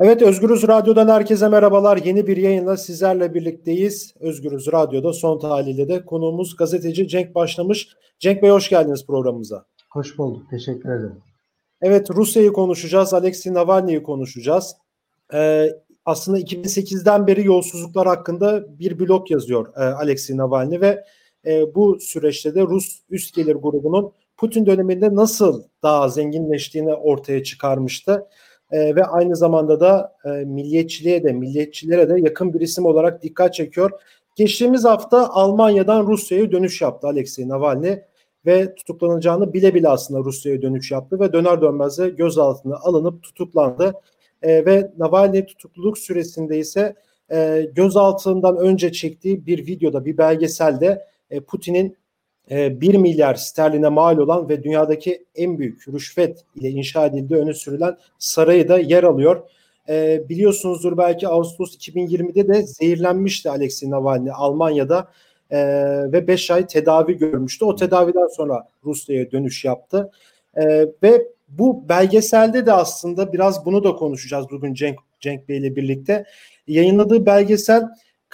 Evet 0.00 0.22
Özgürüz 0.22 0.68
Radyo'dan 0.68 1.08
herkese 1.08 1.48
merhabalar. 1.48 1.96
Yeni 1.96 2.26
bir 2.26 2.36
yayınla 2.36 2.76
sizlerle 2.76 3.34
birlikteyiz. 3.34 4.14
Özgürüz 4.20 4.72
Radyo'da 4.72 5.12
son 5.12 5.38
tahlilde 5.38 5.88
de 5.88 6.04
konuğumuz 6.04 6.56
gazeteci 6.56 7.08
Cenk 7.08 7.34
başlamış. 7.34 7.88
Cenk 8.18 8.42
Bey 8.42 8.50
hoş 8.50 8.68
geldiniz 8.68 9.06
programımıza. 9.06 9.64
Hoş 9.90 10.18
bulduk. 10.18 10.50
Teşekkür 10.50 10.88
ederim. 10.88 11.22
Evet 11.82 12.10
Rusya'yı 12.10 12.52
konuşacağız. 12.52 13.14
Alexei 13.14 13.54
Navalny'yi 13.54 14.02
konuşacağız. 14.02 14.76
Ee, 15.34 15.68
aslında 16.04 16.38
2008'den 16.38 17.26
beri 17.26 17.46
yolsuzluklar 17.46 18.06
hakkında 18.06 18.78
bir 18.78 18.98
blog 18.98 19.30
yazıyor 19.30 19.72
e, 19.76 19.80
Alexei 19.80 20.36
Navalny 20.36 20.80
ve 20.80 21.04
e, 21.46 21.74
bu 21.74 22.00
süreçte 22.00 22.54
de 22.54 22.62
Rus 22.62 23.00
üst 23.10 23.34
gelir 23.34 23.54
grubunun 23.54 24.12
Putin 24.36 24.66
döneminde 24.66 25.14
nasıl 25.14 25.62
daha 25.82 26.08
zenginleştiğini 26.08 26.94
ortaya 26.94 27.42
çıkarmıştı 27.42 28.26
e, 28.74 28.96
ve 28.96 29.04
aynı 29.04 29.36
zamanda 29.36 29.80
da 29.80 30.16
e, 30.24 30.28
milliyetçiliğe 30.28 31.24
de 31.24 31.32
milliyetçilere 31.32 32.08
de 32.08 32.20
yakın 32.20 32.54
bir 32.54 32.60
isim 32.60 32.86
olarak 32.86 33.22
dikkat 33.22 33.54
çekiyor. 33.54 33.90
Geçtiğimiz 34.36 34.84
hafta 34.84 35.28
Almanya'dan 35.28 36.06
Rusya'ya 36.06 36.52
dönüş 36.52 36.82
yaptı 36.82 37.06
Alexei 37.06 37.48
Navalny 37.48 37.98
ve 38.46 38.74
tutuklanacağını 38.74 39.52
bile 39.52 39.74
bile 39.74 39.88
aslında 39.88 40.20
Rusya'ya 40.20 40.62
dönüş 40.62 40.90
yaptı 40.90 41.20
ve 41.20 41.32
döner 41.32 41.62
dönmez 41.62 41.98
de 41.98 42.08
gözaltına 42.08 42.76
alınıp 42.76 43.22
tutuklandı. 43.22 43.92
E, 44.42 44.66
ve 44.66 44.90
Navalny 44.98 45.46
tutukluluk 45.46 45.98
süresinde 45.98 46.58
ise 46.58 46.94
e, 47.32 47.68
gözaltından 47.74 48.56
önce 48.56 48.92
çektiği 48.92 49.46
bir 49.46 49.66
videoda 49.66 50.04
bir 50.04 50.18
belgeselde 50.18 51.06
e, 51.30 51.40
Putin'in 51.40 51.96
1 52.50 52.94
e, 52.94 52.98
milyar 52.98 53.34
sterline 53.34 53.88
mal 53.88 54.18
olan 54.18 54.48
ve 54.48 54.64
dünyadaki 54.64 55.24
en 55.34 55.58
büyük 55.58 55.88
rüşvet 55.88 56.44
ile 56.54 56.70
inşa 56.70 57.06
edildiği 57.06 57.40
öne 57.40 57.54
sürülen 57.54 57.96
sarayı 58.18 58.68
da 58.68 58.78
yer 58.78 59.02
alıyor. 59.02 59.42
E, 59.88 60.22
biliyorsunuzdur 60.28 60.98
belki 60.98 61.28
Ağustos 61.28 61.76
2020'de 61.76 62.48
de 62.48 62.62
zehirlenmişti 62.62 63.50
Alexei 63.50 63.90
Navalny 63.90 64.30
Almanya'da 64.34 65.08
e, 65.50 65.58
ve 66.12 66.28
5 66.28 66.50
ay 66.50 66.66
tedavi 66.66 67.18
görmüştü. 67.18 67.64
O 67.64 67.76
tedaviden 67.76 68.26
sonra 68.26 68.68
Rusya'ya 68.84 69.30
dönüş 69.30 69.64
yaptı. 69.64 70.10
E, 70.56 70.86
ve 71.02 71.28
bu 71.48 71.88
belgeselde 71.88 72.66
de 72.66 72.72
aslında 72.72 73.32
biraz 73.32 73.66
bunu 73.66 73.84
da 73.84 73.96
konuşacağız 73.96 74.46
bugün 74.50 74.74
Cenk, 74.74 74.98
Cenk 75.20 75.48
Bey 75.48 75.58
ile 75.58 75.76
birlikte. 75.76 76.24
Yayınladığı 76.66 77.26
belgesel 77.26 77.82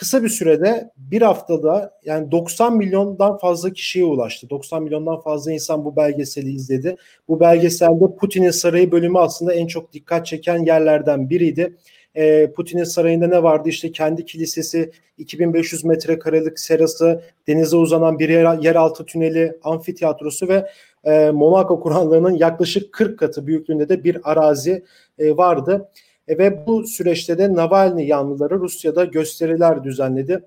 kısa 0.00 0.22
bir 0.22 0.28
sürede 0.28 0.90
bir 0.96 1.22
haftada 1.22 1.98
yani 2.04 2.30
90 2.30 2.76
milyondan 2.76 3.38
fazla 3.38 3.72
kişiye 3.72 4.04
ulaştı. 4.04 4.50
90 4.50 4.82
milyondan 4.82 5.20
fazla 5.20 5.52
insan 5.52 5.84
bu 5.84 5.96
belgeseli 5.96 6.52
izledi. 6.52 6.96
Bu 7.28 7.40
belgeselde 7.40 8.16
Putin'in 8.20 8.50
sarayı 8.50 8.92
bölümü 8.92 9.18
aslında 9.18 9.54
en 9.54 9.66
çok 9.66 9.92
dikkat 9.92 10.26
çeken 10.26 10.64
yerlerden 10.64 11.30
biriydi. 11.30 11.76
E, 12.14 12.52
Putin'in 12.52 12.84
sarayında 12.84 13.26
ne 13.26 13.42
vardı? 13.42 13.68
İşte 13.68 13.92
kendi 13.92 14.24
kilisesi, 14.24 14.90
2500 15.18 15.84
metrekarelik 15.84 16.58
serası, 16.58 17.22
denize 17.48 17.76
uzanan 17.76 18.18
bir 18.18 18.28
yer, 18.28 18.58
yeraltı 18.58 19.06
tüneli, 19.06 19.58
amfiteyatrosu 19.62 20.48
ve 20.48 20.66
e, 21.04 21.30
Monaco 21.30 21.80
kurallarının 21.80 22.34
yaklaşık 22.34 22.92
40 22.92 23.18
katı 23.18 23.46
büyüklüğünde 23.46 23.88
de 23.88 24.04
bir 24.04 24.30
arazi 24.30 24.84
e, 25.18 25.36
vardı. 25.36 25.88
E, 26.30 26.38
ve 26.38 26.66
bu 26.66 26.86
süreçte 26.86 27.38
de 27.38 27.54
Navalny 27.54 28.06
yanlıları 28.06 28.60
Rusya'da 28.60 29.04
gösteriler 29.04 29.84
düzenledi. 29.84 30.44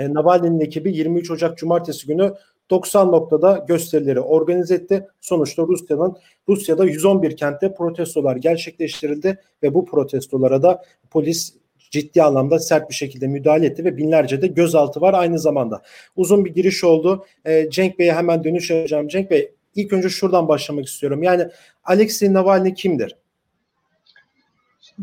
E, 0.00 0.14
Navalny'nin 0.14 0.60
ekibi 0.60 0.96
23 0.96 1.30
Ocak 1.30 1.58
Cumartesi 1.58 2.06
günü 2.06 2.34
90 2.70 3.12
noktada 3.12 3.64
gösterileri 3.68 4.20
organize 4.20 4.74
etti. 4.74 5.06
Sonuçta 5.20 5.62
Rusya'nın 5.62 6.16
Rusya'da 6.48 6.84
111 6.84 7.36
kentte 7.36 7.74
protestolar 7.74 8.36
gerçekleştirildi 8.36 9.38
ve 9.62 9.74
bu 9.74 9.84
protestolara 9.84 10.62
da 10.62 10.82
polis 11.10 11.54
ciddi 11.90 12.22
anlamda 12.22 12.58
sert 12.58 12.90
bir 12.90 12.94
şekilde 12.94 13.26
müdahale 13.26 13.66
etti 13.66 13.84
ve 13.84 13.96
binlerce 13.96 14.42
de 14.42 14.46
gözaltı 14.46 15.00
var 15.00 15.14
aynı 15.14 15.38
zamanda. 15.38 15.82
Uzun 16.16 16.44
bir 16.44 16.54
giriş 16.54 16.84
oldu. 16.84 17.24
E, 17.44 17.70
Cenk 17.70 17.98
Bey'e 17.98 18.12
hemen 18.12 18.44
dönüş 18.44 18.70
yapacağım. 18.70 19.08
Cenk 19.08 19.30
Bey 19.30 19.52
ilk 19.74 19.92
önce 19.92 20.08
şuradan 20.08 20.48
başlamak 20.48 20.86
istiyorum. 20.86 21.22
Yani 21.22 21.48
Alexei 21.84 22.32
Navalny 22.32 22.74
kimdir? 22.74 23.16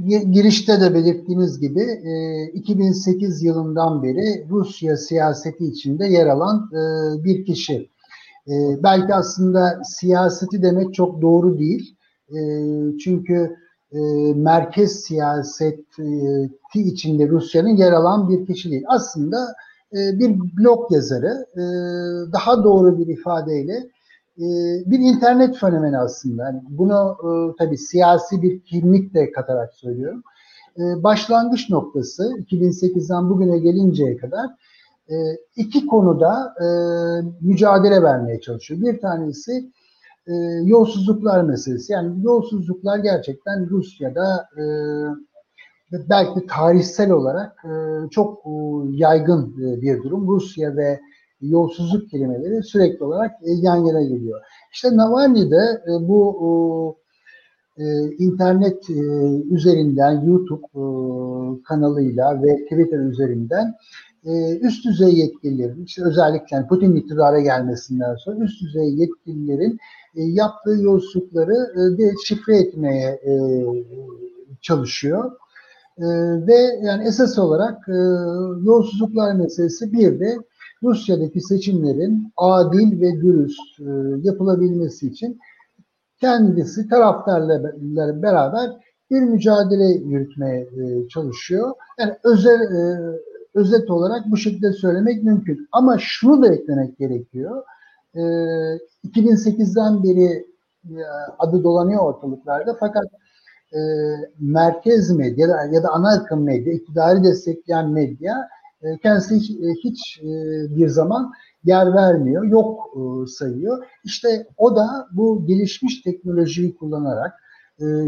Girişte 0.06 0.82
de 0.82 0.94
belirttiğiniz 0.94 1.60
gibi 1.60 1.84
2008 2.54 3.44
e, 3.44 3.48
yılından 3.48 4.04
beri 4.04 4.46
Rusya 4.50 4.98
siyaseti 4.98 5.66
içinde 5.66 6.06
yer 6.06 6.28
alan 6.28 6.70
e, 6.74 6.80
bir 7.24 7.46
kişi. 7.46 7.90
E, 8.48 8.84
belki 8.84 9.14
aslında 9.14 9.82
siyaseti 9.84 10.64
demek 10.64 10.94
çok 10.94 11.22
doğru 11.22 11.60
değil. 11.60 11.96
Çünkü 13.04 13.56
merkez 14.36 14.92
siyaseti 14.92 16.04
içinde 16.76 17.30
Rusya'nın 17.30 17.78
yer 17.78 17.92
alan 17.92 18.30
bir 18.30 18.46
kişi 18.46 18.72
değil. 18.72 18.84
Aslında 18.88 19.38
bir 19.94 20.40
blog 20.58 20.92
yazarı 20.92 21.46
daha 22.34 22.64
doğru 22.64 22.98
bir 22.98 23.08
ifadeyle 23.08 23.90
e, 24.40 24.46
bir 24.86 25.00
internet 25.00 25.58
fenomeni 25.58 25.98
aslında. 25.98 26.44
Yani 26.44 26.62
bunu 26.70 27.18
e, 27.24 27.30
tabii 27.58 27.78
siyasi 27.78 28.42
bir 28.42 28.62
kimlik 28.62 29.14
de 29.14 29.32
katarak 29.32 29.74
söylüyorum. 29.74 30.24
E, 30.78 31.04
başlangıç 31.04 31.70
noktası 31.70 32.24
2008'den 32.24 33.30
bugüne 33.30 33.58
gelinceye 33.58 34.18
kadar 34.18 34.46
e, 35.10 35.16
iki 35.56 35.86
konuda 35.86 36.54
e, 36.62 36.68
mücadele 37.42 38.04
vermeye 38.04 38.42
çalışıyor. 38.42 38.82
Bir 38.82 39.02
tanesi 39.02 39.70
e, 40.28 40.34
yolsuzluklar 40.64 41.44
meselesi. 41.44 41.94
Yani 41.94 42.24
yolsuzluklar 42.24 42.98
gerçekten 42.98 43.70
Rusya'da 43.70 44.50
e, 44.58 44.64
belki 45.92 46.48
tarihsel 46.48 47.12
olarak 47.12 47.66
e, 47.66 47.72
çok 48.10 48.46
e, 48.46 48.52
yaygın 48.92 49.56
e, 49.62 49.82
bir 49.82 50.04
durum. 50.04 50.28
Rusya 50.28 50.76
ve 50.76 51.00
yolsuzluk 51.42 52.10
kelimeleri 52.10 52.64
sürekli 52.64 53.06
olarak 53.06 53.32
e, 53.32 53.52
yan 53.52 53.86
yana 53.86 54.02
geliyor. 54.02 54.42
İşte 54.74 54.98
Navalny'de 54.98 55.82
e, 55.88 56.08
bu 56.08 56.98
e, 57.78 57.84
internet 58.18 58.90
üzerinden 59.52 60.22
YouTube 60.22 60.68
kanalıyla 61.64 62.44
ve 62.44 62.64
Twitter 62.64 63.00
üzerinden 63.00 63.76
üst 64.62 64.86
düzey 64.86 65.14
yetkililerin, 65.20 65.86
işte 65.86 66.04
özellikle 66.04 66.68
Putin 66.70 66.96
iktidara 66.96 67.40
gelmesinden 67.40 68.16
sonra 68.16 68.44
üst 68.44 68.62
düzey 68.62 68.96
yetkililerin 68.96 69.78
yaptığı 70.14 70.76
yolsuzlukları 70.82 71.54
de 71.98 72.14
şifre 72.26 72.58
etmeye 72.58 73.20
çalışıyor. 74.62 75.32
ve 76.48 76.80
yani 76.84 77.04
esas 77.04 77.40
olarak 77.40 77.88
yolsuzluklar 78.64 79.36
meselesi 79.36 79.94
bir 79.94 80.20
de 80.20 80.38
Rusya'daki 80.84 81.42
seçimlerin 81.42 82.34
adil 82.38 83.02
ve 83.02 83.22
dürüst 83.22 83.80
e, 83.80 83.84
yapılabilmesi 84.24 85.08
için 85.08 85.40
kendisi 86.22 86.90
taraftarlarla 86.90 88.22
beraber 88.22 88.70
bir 89.12 89.22
mücadele 89.22 89.86
yürütmeye 89.86 90.62
e, 90.62 91.08
çalışıyor. 91.08 91.74
Yani 92.00 92.16
özel 92.24 92.62
e, 92.62 93.00
özet 93.54 93.90
olarak 93.90 94.32
bu 94.32 94.38
şekilde 94.38 94.74
söylemek 94.74 95.24
mümkün. 95.24 95.68
Ama 95.72 95.98
şunu 96.00 96.44
da 96.44 96.54
eklemek 96.54 96.98
gerekiyor. 96.98 97.64
E, 98.16 98.20
2008'den 99.08 100.04
beri 100.04 100.50
adı 101.40 101.64
dolanıyor 101.64 102.04
ortalıklarda 102.04 102.78
fakat 102.80 103.06
merkez 104.40 105.12
medya 105.12 105.48
ya 105.72 105.84
da 105.84 105.90
ana 105.90 106.10
akım 106.10 106.44
medya, 106.44 106.74
iktidarı 106.74 107.24
destekleyen 107.24 107.90
medya 107.90 108.50
e, 108.84 108.98
kendisi 108.98 109.36
hiç, 109.36 109.52
e, 109.52 109.68
hiç 109.84 110.20
e, 110.20 110.26
bir 110.76 110.88
zaman 110.88 111.32
yer 111.64 111.94
vermiyor, 111.94 112.44
yok 112.44 112.98
sayıyor. 113.28 113.86
İşte 114.04 114.48
o 114.58 114.76
da 114.76 115.08
bu 115.12 115.46
gelişmiş 115.46 116.02
teknolojiyi 116.02 116.76
kullanarak 116.76 117.34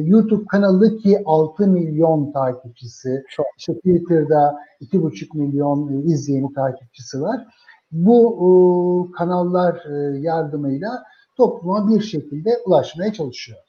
YouTube 0.04 0.46
kanalındaki 0.46 1.22
6 1.26 1.68
milyon 1.68 2.32
takipçisi, 2.32 3.24
Çok. 3.30 3.46
işte 3.58 3.74
Twitter'da 3.74 4.56
2,5 4.82 5.38
milyon 5.38 6.04
izleyeni 6.08 6.54
takipçisi 6.54 7.22
var. 7.22 7.48
Bu 7.92 9.12
kanallar 9.18 9.86
yardımıyla 10.20 11.04
topluma 11.38 11.88
bir 11.90 12.02
şekilde 12.02 12.50
ulaşmaya 12.66 13.14
çalışıyor. 13.14 13.60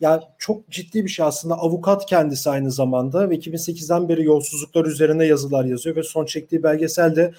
Ya 0.00 0.22
çok 0.38 0.70
ciddi 0.70 1.04
bir 1.04 1.08
şey 1.08 1.26
aslında. 1.26 1.54
Avukat 1.54 2.06
kendisi 2.06 2.50
aynı 2.50 2.70
zamanda 2.70 3.30
ve 3.30 3.34
2008'den 3.36 4.08
beri 4.08 4.24
yolsuzluklar 4.24 4.84
üzerine 4.84 5.26
yazılar 5.26 5.64
yazıyor 5.64 5.96
ve 5.96 6.02
son 6.02 6.24
çektiği 6.24 6.62
belgeselde 6.62 7.34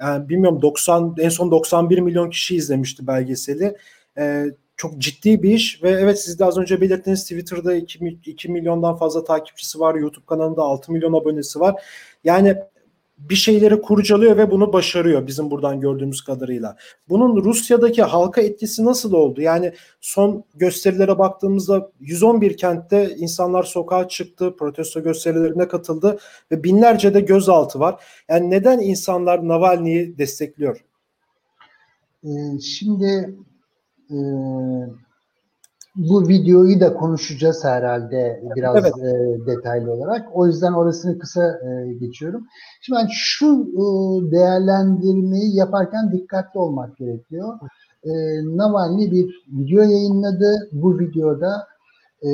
yani 0.00 0.28
bilmiyorum 0.28 0.62
90 0.62 1.14
en 1.18 1.28
son 1.28 1.50
91 1.50 1.98
milyon 1.98 2.30
kişi 2.30 2.56
izlemişti 2.56 3.06
belgeseli. 3.06 3.76
Ee, 4.18 4.46
çok 4.76 4.98
ciddi 4.98 5.42
bir 5.42 5.50
iş 5.54 5.82
ve 5.82 5.90
evet 5.90 6.22
siz 6.22 6.38
de 6.38 6.44
az 6.44 6.58
önce 6.58 6.80
belirttiniz 6.80 7.22
Twitter'da 7.22 7.74
2, 7.74 8.18
2 8.26 8.48
milyondan 8.48 8.96
fazla 8.96 9.24
takipçisi 9.24 9.80
var. 9.80 9.94
YouTube 9.94 10.26
kanalında 10.26 10.62
6 10.62 10.92
milyon 10.92 11.12
abonesi 11.12 11.60
var. 11.60 11.82
Yani 12.24 12.56
bir 13.28 13.34
şeyleri 13.34 13.80
kurcalıyor 13.80 14.36
ve 14.36 14.50
bunu 14.50 14.72
başarıyor 14.72 15.26
bizim 15.26 15.50
buradan 15.50 15.80
gördüğümüz 15.80 16.24
kadarıyla. 16.24 16.76
Bunun 17.08 17.44
Rusya'daki 17.44 18.02
halka 18.02 18.40
etkisi 18.40 18.84
nasıl 18.84 19.12
oldu? 19.12 19.40
Yani 19.40 19.72
son 20.00 20.44
gösterilere 20.54 21.18
baktığımızda 21.18 21.90
111 22.00 22.56
kentte 22.56 23.14
insanlar 23.16 23.62
sokağa 23.62 24.08
çıktı, 24.08 24.56
protesto 24.56 25.02
gösterilerine 25.02 25.68
katıldı 25.68 26.18
ve 26.50 26.64
binlerce 26.64 27.14
de 27.14 27.20
gözaltı 27.20 27.80
var. 27.80 28.04
Yani 28.28 28.50
neden 28.50 28.78
insanlar 28.78 29.48
Navalny'yi 29.48 30.18
destekliyor? 30.18 30.84
Ee, 32.24 32.60
şimdi 32.60 33.36
e, 34.10 34.16
bu 35.96 36.28
videoyu 36.28 36.80
da 36.80 36.94
konuşacağız 36.94 37.64
herhalde 37.64 38.42
biraz 38.56 38.76
evet. 38.76 38.92
e, 38.98 39.46
detaylı 39.46 39.92
olarak. 39.92 40.28
O 40.32 40.46
yüzden 40.46 40.72
orasını 40.72 41.18
kısa 41.18 41.44
e, 41.44 41.92
geçiyorum. 41.92 42.46
Şimdi 42.80 42.98
ben 42.98 43.08
şu 43.12 43.46
e, 43.62 43.84
değerlendirmeyi 44.30 45.56
yaparken 45.56 46.12
dikkatli 46.12 46.60
olmak 46.60 46.96
gerekiyor. 46.96 47.58
E, 48.04 48.10
Navalny 48.56 49.10
bir 49.10 49.44
video 49.48 49.82
yayınladı. 49.82 50.68
Bu 50.72 50.98
videoda 50.98 51.66
e, 52.22 52.30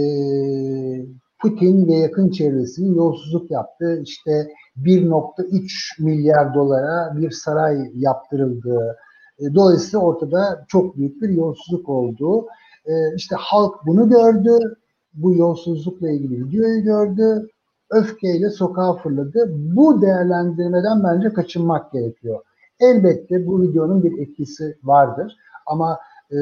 Putin 1.39 1.89
ve 1.89 1.93
yakın 1.93 2.31
çevresinin 2.31 2.95
yolsuzluk 2.95 3.51
yaptı. 3.51 4.01
İşte 4.03 4.49
1.3 4.77 6.03
milyar 6.03 6.55
dolara 6.55 7.17
bir 7.17 7.31
saray 7.31 7.91
yaptırıldığı, 7.95 8.97
e, 9.39 9.55
dolayısıyla 9.55 10.07
ortada 10.07 10.65
çok 10.69 10.97
büyük 10.97 11.23
bir 11.23 11.29
yolsuzluk 11.29 11.89
olduğu 11.89 12.47
e, 12.89 13.15
işte 13.17 13.37
halk 13.39 13.75
bunu 13.87 14.09
gördü. 14.09 14.77
Bu 15.15 15.35
yolsuzlukla 15.35 16.11
ilgili 16.11 16.45
videoyu 16.45 16.83
gördü. 16.83 17.49
Öfkeyle 17.91 18.51
sokağa 18.51 18.95
fırladı. 18.95 19.53
Bu 19.53 20.03
değerlendirmeden 20.03 21.05
bence 21.05 21.33
kaçınmak 21.33 21.93
gerekiyor. 21.93 22.41
Elbette 22.81 23.47
bu 23.47 23.63
videonun 23.63 24.03
bir 24.03 24.19
etkisi 24.19 24.79
vardır. 24.85 25.37
Ama 25.67 25.99
e, 26.31 26.37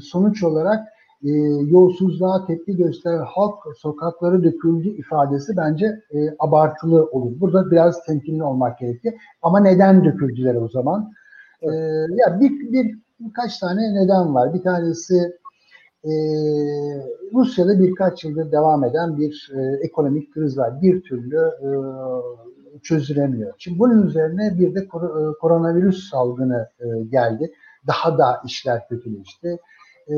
sonuç 0.00 0.42
olarak 0.42 0.88
e, 1.24 1.30
yolsuzluğa 1.66 2.46
tepki 2.46 2.76
gösteren 2.76 3.24
halk 3.26 3.54
sokakları 3.76 4.44
döküldü 4.44 4.88
ifadesi 4.88 5.56
bence 5.56 5.86
e, 5.86 6.18
abartılı 6.38 7.04
olur. 7.06 7.40
Burada 7.40 7.70
biraz 7.70 8.04
temkinli 8.04 8.44
olmak 8.44 8.78
gerekiyor. 8.78 9.14
Ama 9.42 9.60
neden 9.60 10.04
döküldüler 10.04 10.54
o 10.54 10.68
zaman? 10.68 11.12
E, 11.62 11.68
ya 12.16 12.40
bir, 12.40 12.72
bir 12.72 12.98
birkaç 13.20 13.58
tane 13.58 13.94
neden 13.94 14.34
var. 14.34 14.54
Bir 14.54 14.62
tanesi 14.62 15.32
e, 16.04 16.12
Rusya'da 17.34 17.78
birkaç 17.78 18.24
yıldır 18.24 18.52
devam 18.52 18.84
eden 18.84 19.18
bir 19.18 19.52
e, 19.56 19.86
ekonomik 19.86 20.34
kriz 20.34 20.58
var. 20.58 20.82
Bir 20.82 21.02
türlü 21.02 21.36
e, 21.36 21.68
çözülemiyor. 22.82 23.52
Şimdi 23.58 23.78
bunun 23.78 24.06
üzerine 24.06 24.58
bir 24.58 24.74
de 24.74 24.88
kor- 24.88 25.30
e, 25.30 25.38
koronavirüs 25.40 26.10
salgını 26.10 26.68
e, 26.80 27.04
geldi. 27.04 27.52
Daha 27.86 28.18
da 28.18 28.42
işler 28.46 28.88
kötüleşti. 28.88 29.58
E, 30.08 30.14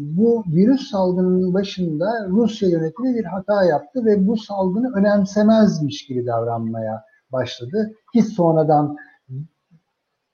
bu 0.00 0.44
virüs 0.54 0.90
salgının 0.90 1.54
başında 1.54 2.26
Rusya 2.28 2.68
yönetimi 2.68 3.14
bir 3.14 3.24
hata 3.24 3.64
yaptı 3.64 4.04
ve 4.04 4.26
bu 4.26 4.36
salgını 4.36 4.92
önemsemezmiş 4.94 6.06
gibi 6.06 6.26
davranmaya 6.26 7.04
başladı. 7.32 7.92
Hiç 8.14 8.26
sonradan 8.26 8.96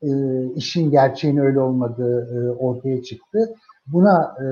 e, 0.03 0.09
işin 0.55 0.91
gerçeğin 0.91 1.37
öyle 1.37 1.61
olmadığı 1.61 2.37
e, 2.37 2.51
ortaya 2.51 3.03
çıktı. 3.03 3.55
Buna 3.93 4.35
e, 4.41 4.47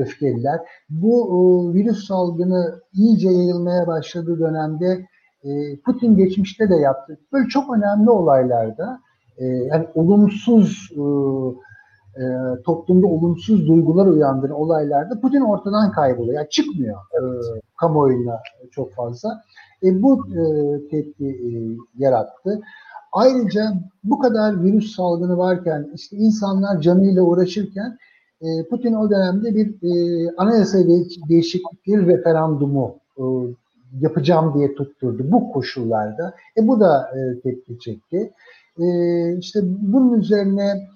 öfkeliler. 0.00 0.60
Bu 0.90 1.26
e, 1.26 1.74
virüs 1.74 2.06
salgını 2.06 2.80
iyice 2.92 3.28
yayılmaya 3.28 3.86
başladığı 3.86 4.40
dönemde 4.40 5.06
e, 5.44 5.80
Putin 5.84 6.16
geçmişte 6.16 6.70
de 6.70 6.76
yaptı. 6.76 7.18
Böyle 7.32 7.48
çok 7.48 7.76
önemli 7.76 8.10
olaylarda 8.10 9.00
e, 9.38 9.46
yani 9.46 9.86
olumsuz 9.94 10.90
e, 10.92 11.02
e, 12.16 12.24
toplumda 12.64 13.06
olumsuz 13.06 13.68
duygular 13.68 14.06
uyandıran 14.06 14.60
olaylarda 14.60 15.20
Putin 15.20 15.40
ortadan 15.40 15.92
kayboluyor. 15.92 16.34
Yani 16.34 16.48
çıkmıyor 16.50 16.96
e, 16.96 17.20
kamuoyuna 17.80 18.40
çok 18.70 18.94
fazla. 18.94 19.42
E, 19.82 20.02
bu 20.02 20.26
e, 20.26 20.42
tepki 20.90 21.26
e, 21.26 21.50
yarattı. 21.98 22.60
Ayrıca 23.12 23.72
bu 24.04 24.18
kadar 24.18 24.62
virüs 24.62 24.96
salgını 24.96 25.38
varken 25.38 25.90
işte 25.94 26.16
insanlar 26.16 26.80
canıyla 26.80 27.22
uğraşırken 27.22 27.98
Putin 28.70 28.92
o 28.92 29.10
dönemde 29.10 29.54
bir 29.54 29.68
e, 29.82 30.30
anayasa 30.36 30.78
değişiklikleri 31.28 32.06
referandumu 32.06 32.96
e, 33.18 33.22
yapacağım 34.00 34.54
diye 34.58 34.74
tutturdu 34.74 35.32
bu 35.32 35.52
koşullarda. 35.52 36.34
E, 36.56 36.68
bu 36.68 36.80
da 36.80 37.10
e, 37.16 37.40
tepki 37.40 37.78
çekti. 37.78 38.32
E, 38.78 38.86
işte 39.38 39.60
bunun 39.64 40.20
üzerine 40.20 40.88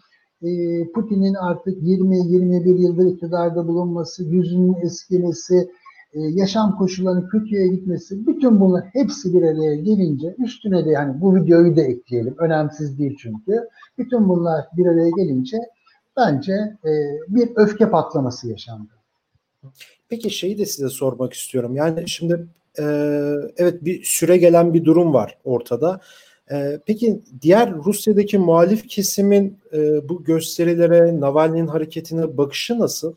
e, 0.42 0.48
Putin'in 0.94 1.34
artık 1.34 1.82
20-21 1.82 2.82
yıldır 2.82 3.06
iktidarda 3.06 3.68
bulunması, 3.68 4.24
yüzünün 4.24 4.74
eskimesi, 4.82 5.70
e, 6.14 6.20
yaşam 6.20 6.78
koşullarının 6.78 7.28
kötüye 7.28 7.68
gitmesi, 7.68 8.26
bütün 8.26 8.60
bunlar 8.60 8.84
hepsi 8.92 9.34
bir 9.34 9.42
araya 9.42 9.74
gelince 9.74 10.34
üstüne 10.38 10.84
de 10.84 10.90
yani 10.90 11.20
bu 11.20 11.36
videoyu 11.36 11.76
da 11.76 11.82
ekleyelim. 11.82 12.34
Önemsiz 12.38 12.98
değil 12.98 13.16
çünkü. 13.18 13.68
Bütün 13.98 14.28
bunlar 14.28 14.64
bir 14.76 14.86
araya 14.86 15.10
gelince 15.16 15.56
bence 16.20 16.52
e, 16.84 16.90
bir 17.28 17.50
öfke 17.56 17.90
patlaması 17.90 18.48
yaşandı. 18.48 18.90
Peki 20.08 20.30
şeyi 20.30 20.58
de 20.58 20.66
size 20.66 20.88
sormak 20.88 21.32
istiyorum. 21.32 21.76
Yani 21.76 22.08
şimdi 22.08 22.46
e, 22.78 22.84
evet 23.56 23.84
bir 23.84 24.04
süre 24.04 24.36
gelen 24.36 24.74
bir 24.74 24.84
durum 24.84 25.14
var 25.14 25.38
ortada. 25.44 26.00
E, 26.50 26.80
peki 26.86 27.22
diğer 27.42 27.74
Rusya'daki 27.74 28.38
muhalif 28.38 28.88
kesimin 28.88 29.58
e, 29.72 30.08
bu 30.08 30.24
gösterilere, 30.24 31.20
Navalny'nin 31.20 31.66
hareketine 31.66 32.36
bakışı 32.36 32.78
nasıl? 32.78 33.14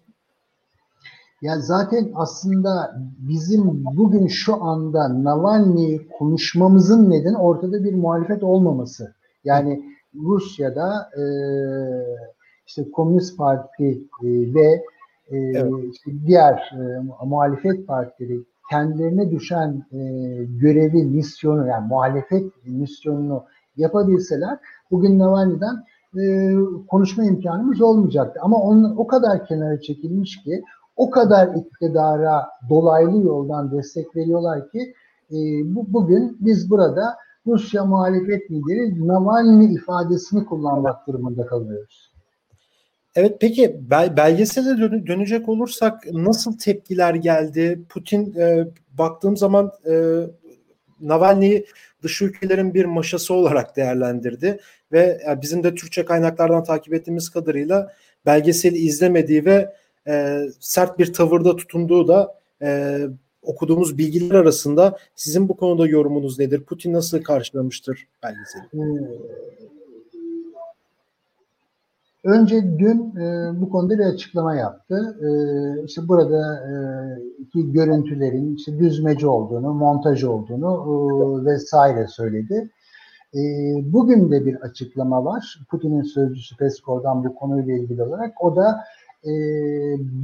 Ya 1.41 1.59
zaten 1.59 2.11
aslında 2.15 3.01
bizim 3.17 3.85
bugün 3.85 4.27
şu 4.27 4.63
anda 4.63 5.23
Navalny 5.23 6.07
konuşmamızın 6.19 7.09
nedeni 7.09 7.37
ortada 7.37 7.83
bir 7.83 7.93
muhalefet 7.93 8.43
olmaması. 8.43 9.13
Yani 9.43 9.83
Rusya'da 10.15 11.09
e, 11.17 11.23
işte 12.67 12.91
Komünist 12.91 13.37
Parti 13.37 14.07
e, 14.23 14.27
ve 14.53 14.83
e, 15.31 15.37
evet. 15.37 15.73
işte 15.91 16.11
diğer 16.27 16.53
e, 16.53 17.25
muhalefet 17.25 17.87
partileri 17.87 18.39
kendilerine 18.69 19.31
düşen 19.31 19.83
görevi, 20.61 21.03
misyonu 21.03 21.67
yani 21.67 21.87
muhalefet 21.87 22.65
misyonunu 22.65 23.43
yapabilseler 23.77 24.59
bugün 24.91 25.19
Navalny'den 25.19 25.83
e, 26.21 26.53
konuşma 26.87 27.23
imkanımız 27.23 27.81
olmayacaktı. 27.81 28.39
Ama 28.43 28.57
onun 28.57 28.95
o 28.97 29.07
kadar 29.07 29.45
kenara 29.45 29.81
çekilmiş 29.81 30.43
ki 30.43 30.63
o 30.95 31.09
kadar 31.09 31.55
iktidara 31.55 32.49
dolaylı 32.69 33.23
yoldan 33.23 33.71
destek 33.71 34.15
veriyorlar 34.15 34.71
ki 34.71 34.93
e, 35.31 35.37
bu, 35.75 35.93
bugün 35.93 36.37
biz 36.39 36.69
burada 36.69 37.15
Rusya 37.47 37.85
muhalefet 37.85 38.51
lideri 38.51 39.07
Navalny 39.07 39.73
ifadesini 39.73 40.45
kullanmak 40.45 41.07
durumunda 41.07 41.45
kalıyoruz. 41.45 42.12
Evet 43.15 43.37
peki 43.41 43.75
bel 43.89 44.17
belgesele 44.17 44.77
dön 44.81 45.07
dönecek 45.07 45.49
olursak 45.49 46.13
nasıl 46.13 46.57
tepkiler 46.57 47.15
geldi? 47.15 47.81
Putin 47.89 48.35
e, 48.39 48.67
baktığım 48.91 49.37
zaman 49.37 49.71
e, 49.89 49.93
Navalny'yi 51.01 51.65
dış 52.03 52.21
ülkelerin 52.21 52.73
bir 52.73 52.85
maşası 52.85 53.33
olarak 53.33 53.75
değerlendirdi 53.75 54.59
ve 54.91 55.21
yani 55.27 55.41
bizim 55.41 55.63
de 55.63 55.75
Türkçe 55.75 56.05
kaynaklardan 56.05 56.63
takip 56.63 56.93
ettiğimiz 56.93 57.29
kadarıyla 57.29 57.93
belgeseli 58.25 58.77
izlemediği 58.77 59.45
ve 59.45 59.75
e, 60.07 60.39
sert 60.59 60.99
bir 60.99 61.13
tavırda 61.13 61.55
tutunduğu 61.55 62.07
da 62.07 62.39
e, 62.61 62.99
okuduğumuz 63.41 63.97
bilgiler 63.97 64.35
arasında 64.35 64.97
sizin 65.15 65.49
bu 65.49 65.57
konuda 65.57 65.87
yorumunuz 65.87 66.39
nedir? 66.39 66.63
Putin 66.63 66.93
nasıl 66.93 67.21
karşılamıştır 67.21 68.07
belgeseli? 68.23 68.63
Hmm. 68.71 68.97
Önce 72.23 72.79
dün 72.79 73.15
e, 73.15 73.51
bu 73.61 73.69
konuda 73.69 73.99
bir 73.99 74.05
açıklama 74.05 74.55
yaptı. 74.55 75.17
E, 75.21 75.27
işte 75.85 76.07
burada 76.07 76.55
e, 77.55 77.61
görüntülerin 77.61 78.55
işte 78.55 78.79
düzmece 78.79 79.27
olduğunu, 79.27 79.73
montaj 79.73 80.23
olduğunu 80.23 80.71
e, 80.85 81.45
vesaire 81.45 82.07
söyledi. 82.07 82.69
E, 83.35 83.39
bugün 83.93 84.31
de 84.31 84.45
bir 84.45 84.55
açıklama 84.55 85.25
var. 85.25 85.59
Putin'in 85.69 86.01
sözcüsü 86.01 86.57
Peskov'dan 86.57 87.23
bu 87.23 87.35
konuyla 87.35 87.73
ilgili 87.73 88.03
olarak. 88.03 88.43
O 88.43 88.55
da 88.55 88.83
e, 89.25 89.31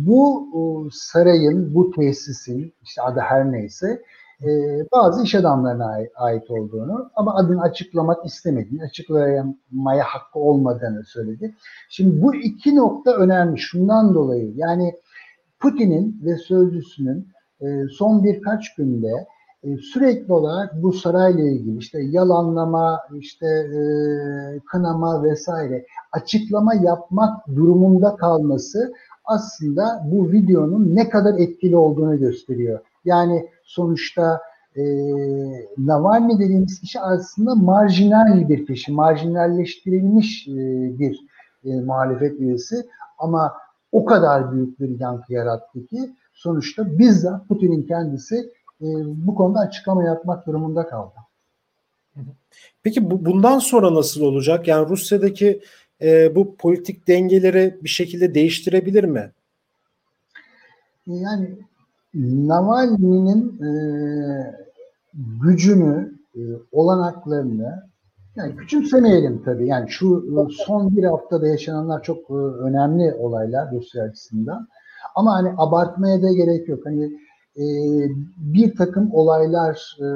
bu 0.08 0.48
sarayın, 0.92 1.76
bu 1.76 1.92
tesisin, 1.92 2.74
işte 2.84 3.02
adı 3.02 3.20
her 3.20 3.52
neyse, 3.52 4.02
e, 4.44 4.50
bazı 4.92 5.24
iş 5.24 5.36
adamlarına 5.36 5.98
ait 6.16 6.52
olduğunu 6.52 7.12
ama 7.16 7.36
adını 7.36 7.62
açıklamak 7.62 8.26
istemediğini, 8.26 8.84
açıklamaya 8.84 10.04
hakkı 10.04 10.40
olmadığını 10.40 11.04
söyledi. 11.04 11.56
Şimdi 11.90 12.22
bu 12.22 12.36
iki 12.36 12.76
nokta 12.76 13.12
önemli. 13.12 13.60
Şundan 13.60 14.14
dolayı 14.14 14.54
yani 14.56 14.94
Putin'in 15.60 16.22
ve 16.26 16.38
sözcüsünün 16.38 17.28
e, 17.62 17.88
son 17.88 18.24
birkaç 18.24 18.76
günde 18.76 19.28
e, 19.64 19.78
sürekli 19.78 20.34
olarak 20.34 20.84
bu 20.84 20.94
sarayla 20.94 21.44
ilgili 21.44 21.78
işte 21.78 22.02
yalanlama, 22.02 23.00
işte 23.20 23.48
e, 23.48 23.82
kınama 24.72 25.24
vesaire 25.24 25.86
açıklama 26.12 26.76
yapmak 26.76 27.48
durumunda 27.48 28.16
kalması 28.16 28.94
aslında 29.26 30.04
bu 30.12 30.32
videonun 30.32 30.96
ne 30.96 31.10
kadar 31.10 31.34
etkili 31.34 31.78
olduğunu 31.78 32.20
gösteriyor. 32.20 32.80
Yani 33.06 33.50
sonuçta 33.70 34.42
e, 34.76 34.82
Navalny 35.78 36.40
dediğimiz 36.40 36.82
kişi 36.82 37.00
aslında 37.00 37.56
marjinal 37.56 38.50
bir 38.50 38.66
kişi, 38.66 38.92
marjinalleştirilmiş 38.92 40.48
e, 40.48 40.54
bir 41.00 41.20
e, 41.66 41.70
muhalefet 41.70 42.40
üyesi 42.40 42.76
ama 43.18 43.54
o 43.92 44.06
kadar 44.06 44.52
büyük 44.52 44.80
bir 44.80 45.00
yankı 45.00 45.34
yarattı 45.34 45.88
ki 45.88 46.16
sonuçta 46.34 47.00
bizzat 47.00 47.48
Putin'in 47.48 47.84
kendisi 47.84 48.36
e, 48.82 48.88
bu 49.06 49.36
konuda 49.36 49.60
açıklama 49.60 50.04
yapmak 50.04 50.48
durumunda 50.48 50.88
kaldı. 50.88 51.14
Peki 52.84 53.12
bu, 53.12 53.26
bundan 53.26 53.60
sonra 53.60 53.94
nasıl 53.94 54.22
olacak? 54.22 54.68
Yani 54.68 54.90
Rusya'daki 54.90 55.62
e, 56.02 56.36
bu 56.36 56.56
politik 56.56 57.08
dengeleri 57.08 57.78
bir 57.84 57.90
şekilde 57.90 58.34
değiştirebilir 58.36 59.04
mi? 59.04 59.32
Yani 61.08 61.50
Navalny'nin 62.14 63.62
e, 63.62 63.72
gücünü, 65.14 66.20
e, 66.36 66.42
olanaklarını 66.72 67.90
yani 68.36 68.56
küçümsemeyelim 68.56 69.44
tabii. 69.44 69.68
Yani 69.68 69.90
şu 69.90 70.26
son 70.52 70.96
bir 70.96 71.04
haftada 71.04 71.48
yaşananlar 71.48 72.04
çok 72.04 72.30
e, 72.30 72.34
önemli 72.34 73.14
olaylar 73.14 73.72
Rusya 73.72 74.04
açısından. 74.04 74.68
Ama 75.16 75.34
hani 75.34 75.54
abartmaya 75.58 76.22
da 76.22 76.32
gerek 76.32 76.68
yok. 76.70 76.86
Hani 76.86 77.06
e, 77.58 77.66
bir 78.38 78.76
takım 78.76 79.10
olaylar 79.14 79.98
e, 80.00 80.08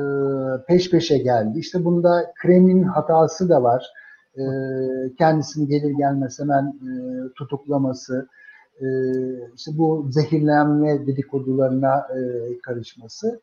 peş 0.67 0.91
peşe 0.91 1.17
geldi. 1.17 1.59
İşte 1.59 1.85
bunda 1.85 2.33
Kremlin 2.41 2.83
hatası 2.83 3.49
da 3.49 3.63
var. 3.63 3.85
E, 4.37 4.43
kendisini 5.17 5.67
gelir 5.67 5.91
gelmez 5.97 6.39
hemen 6.39 6.65
e, 6.65 6.91
tutuklaması, 7.37 8.27
e, 8.81 8.87
işte 9.55 9.71
bu 9.77 10.07
zehirlenme 10.11 11.07
dedikodularına 11.07 11.95
e, 11.97 12.19
karışması. 12.61 13.41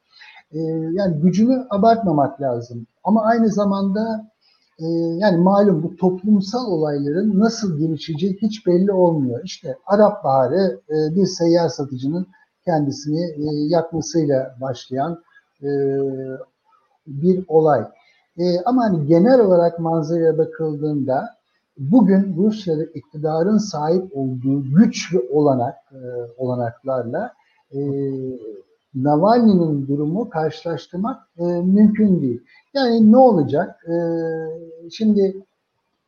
E, 0.53 0.59
yani 0.93 1.21
gücünü 1.21 1.67
abartmamak 1.71 2.41
lazım. 2.41 2.87
Ama 3.05 3.25
aynı 3.25 3.49
zamanda 3.49 4.31
e, 4.79 4.87
yani 5.17 5.37
malum 5.37 5.83
bu 5.83 5.97
toplumsal 5.97 6.67
olayların 6.67 7.41
nasıl 7.41 7.79
gelişeceği 7.79 8.39
hiç 8.43 8.67
belli 8.67 8.93
olmuyor. 8.93 9.41
İşte 9.45 9.77
Arap 9.87 10.25
Baharı 10.25 10.81
e, 10.89 11.15
bir 11.17 11.27
seyyar 11.27 11.69
satıcının 11.69 12.27
kendisini 12.65 13.21
e, 13.21 13.45
yakmasıyla 13.69 14.57
başlayan 14.61 15.23
e, 15.63 15.69
bir 17.07 17.45
olay. 17.49 17.85
E, 18.39 18.61
ama 18.65 18.85
hani 18.85 19.07
genel 19.07 19.41
olarak 19.41 19.79
manzaraya 19.79 20.39
bakıldığında 20.39 21.40
bugün 21.81 22.37
Rusya'da 22.37 22.85
iktidarın 22.85 23.59
sahip 23.59 24.17
olduğu 24.17 24.65
güç 24.75 25.15
ve 25.15 25.19
olanak 25.33 25.77
e, 25.93 26.01
olanaklarla 26.37 27.33
e, 27.75 27.81
Navalny'nin 28.95 29.89
durumu 29.89 30.31
karşılaştırmak 30.31 31.29
e, 31.39 31.43
mümkün 31.45 32.23
değil. 32.23 32.41
Yani 32.75 33.13
ne 33.13 33.17
olacak? 33.17 33.87
E, 33.89 33.95
şimdi 34.91 35.37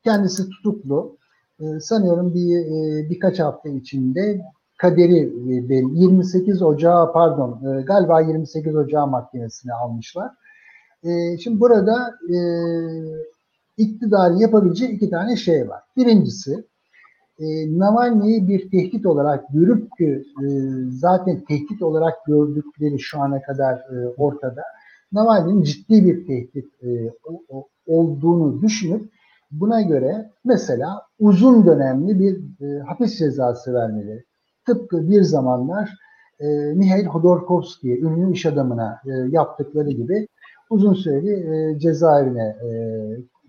kendisi 0.05 0.49
tutuklu. 0.49 1.17
E, 1.61 1.81
sanıyorum 1.81 2.35
bir 2.35 2.57
e, 2.57 3.11
birkaç 3.11 3.41
hafta 3.41 3.69
içinde 3.69 4.41
kaderi 4.79 5.19
e, 5.19 5.75
28 5.75 6.63
Ocağı 6.63 7.13
pardon 7.13 7.79
e, 7.79 7.83
galiba 7.83 8.21
28 8.21 8.77
Ocağı 8.77 9.07
mahkemesine 9.07 9.73
almışlar. 9.73 10.31
E, 11.05 11.39
şimdi 11.39 11.61
burada 11.61 12.15
e, 12.31 12.37
iktidar 13.77 14.31
yapabileceği 14.31 14.91
iki 14.91 15.11
tane 15.11 15.37
şey 15.37 15.69
var. 15.69 15.81
Birincisi 15.97 16.65
e, 17.39 17.45
Navalny'yi 17.79 18.49
bir 18.49 18.71
tehdit 18.71 19.07
olarak 19.07 19.45
görüp 19.53 20.01
e, 20.01 20.23
zaten 20.91 21.45
tehdit 21.49 21.83
olarak 21.83 22.15
gördükleri 22.27 23.01
şu 23.01 23.21
ana 23.21 23.43
kadar 23.43 23.75
e, 23.75 24.09
ortada. 24.17 24.63
Navalny'nin 25.13 25.63
ciddi 25.63 26.05
bir 26.05 26.27
tehdit 26.27 26.83
e, 26.83 27.11
o, 27.25 27.43
o, 27.49 27.69
olduğunu 27.87 28.63
düşünüp 28.63 29.11
buna 29.51 29.83
göre 29.83 30.31
mesela 30.45 31.03
uzun 31.19 31.67
dönemli 31.67 32.21
bir 32.21 32.65
e, 32.67 32.81
hapis 32.81 33.19
cezası 33.19 33.75
vermeleri. 33.75 34.25
Tıpkı 34.67 35.11
bir 35.11 35.23
zamanlar 35.23 35.91
e, 36.41 36.47
Mihail 36.75 37.07
Hodorkovski'ye, 37.07 37.99
ünlü 37.99 38.33
iş 38.33 38.47
adamına 38.47 39.01
e, 39.07 39.11
yaptıkları 39.31 39.91
gibi 39.91 40.29
uzun 40.71 40.95
süreli 40.95 41.33
e, 41.33 41.79
cezaevine 41.79 42.57
e, 42.65 42.71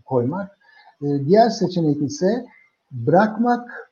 koymak. 0.05 0.57
E, 1.01 1.25
diğer 1.25 1.49
seçenek 1.49 2.01
ise 2.01 2.45
bırakmak, 2.91 3.91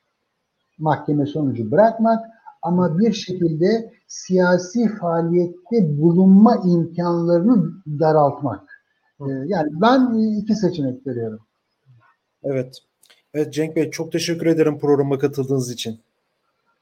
mahkeme 0.78 1.26
sonucu 1.26 1.70
bırakmak 1.70 2.24
ama 2.62 2.98
bir 2.98 3.12
şekilde 3.12 3.92
siyasi 4.06 4.88
faaliyette 4.88 6.00
bulunma 6.02 6.56
imkanlarını 6.56 7.72
daraltmak. 8.00 8.82
E, 9.20 9.26
yani 9.46 9.70
ben 9.72 10.14
iki 10.40 10.54
seçenek 10.54 11.06
veriyorum. 11.06 11.40
Evet. 12.44 12.78
Evet 13.34 13.52
Cenk 13.52 13.76
Bey 13.76 13.90
çok 13.90 14.12
teşekkür 14.12 14.46
ederim 14.46 14.78
programa 14.78 15.18
katıldığınız 15.18 15.70
için. 15.70 16.00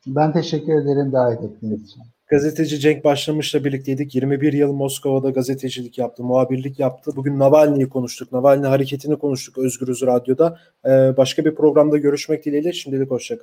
Ben 0.06 0.32
teşekkür 0.32 0.72
ederim 0.72 1.12
davet 1.12 1.44
ettiğiniz 1.44 1.84
için. 1.84 2.02
Gazeteci 2.30 2.80
Cenk 2.80 3.04
Başlamış'la 3.04 3.64
birlikteydik. 3.64 4.14
21 4.14 4.52
yıl 4.52 4.72
Moskova'da 4.72 5.30
gazetecilik 5.30 5.98
yaptı, 5.98 6.22
muhabirlik 6.24 6.78
yaptı. 6.78 7.12
Bugün 7.16 7.38
Navalny'yi 7.38 7.88
konuştuk. 7.88 8.32
Navalny 8.32 8.66
hareketini 8.66 9.18
konuştuk 9.18 9.58
Özgürüz 9.58 10.02
Radyo'da. 10.02 10.58
Ee, 10.86 10.88
başka 11.16 11.44
bir 11.44 11.54
programda 11.54 11.98
görüşmek 11.98 12.44
dileğiyle. 12.44 12.72
Şimdilik 12.72 13.10
hoşçakalın. 13.10 13.38